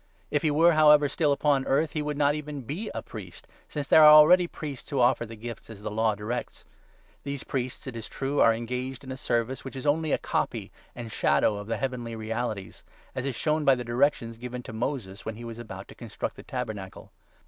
If 0.31 0.41
he 0.41 0.49
4 0.49 0.57
were, 0.57 0.71
however, 0.71 1.07
still 1.07 1.31
upon 1.31 1.63
earth, 1.67 1.91
he 1.91 2.01
would 2.01 2.17
not 2.17 2.33
even 2.33 2.63
be 2.63 2.89
a 2.95 3.03
priest, 3.03 3.47
since 3.67 3.87
there 3.87 4.01
are 4.01 4.09
already 4.11 4.47
priests 4.47 4.89
who 4.89 4.99
offer 4.99 5.27
the 5.27 5.35
gifts 5.35 5.69
as 5.69 5.83
the 5.83 5.91
Law 5.91 6.15
directs. 6.15 6.65
(These 7.21 7.43
priests, 7.43 7.85
it 7.85 7.95
is 7.95 8.07
true, 8.09 8.41
are 8.41 8.51
engaged 8.51 9.03
in 9.03 9.11
a 9.11 9.15
5 9.15 9.19
service 9.19 9.63
which 9.63 9.75
is 9.75 9.85
only 9.85 10.11
a 10.11 10.17
copy 10.17 10.71
and 10.95 11.11
shadow 11.11 11.55
of 11.55 11.67
the 11.67 11.77
heavenly 11.77 12.15
realities, 12.15 12.83
as 13.13 13.27
is 13.27 13.35
shown 13.35 13.63
by 13.63 13.75
the 13.75 13.83
directions 13.83 14.39
given 14.39 14.63
to 14.63 14.73
Moses 14.73 15.23
when 15.23 15.35
he 15.35 15.45
was 15.45 15.59
about 15.59 15.87
to 15.89 15.93
construct 15.93 16.35
the 16.35 16.41
Tabernacle. 16.41 17.11